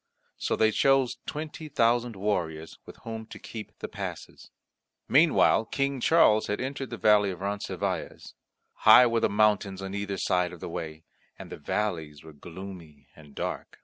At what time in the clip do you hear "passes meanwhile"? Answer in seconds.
3.87-5.65